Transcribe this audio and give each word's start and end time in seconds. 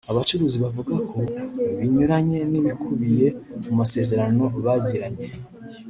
Abacuruzi 0.11 0.57
bavuga 0.63 0.93
ko 1.11 1.19
binyuranye 1.79 2.39
n’ibikubiye 2.51 3.27
mu 3.63 3.71
masezerano 3.79 4.43
bagiranye 4.65 5.27